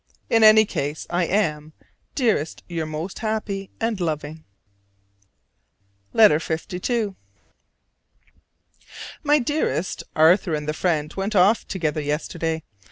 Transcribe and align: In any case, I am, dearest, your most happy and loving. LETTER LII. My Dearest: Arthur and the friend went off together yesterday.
In 0.31 0.43
any 0.43 0.65
case, 0.65 1.05
I 1.11 1.25
am, 1.25 1.73
dearest, 2.15 2.63
your 2.67 2.87
most 2.87 3.19
happy 3.19 3.69
and 3.79 4.01
loving. 4.01 4.45
LETTER 6.11 6.39
LII. 6.71 7.13
My 9.21 9.37
Dearest: 9.37 10.01
Arthur 10.15 10.55
and 10.55 10.67
the 10.67 10.73
friend 10.73 11.13
went 11.13 11.35
off 11.35 11.67
together 11.67 12.01
yesterday. 12.01 12.63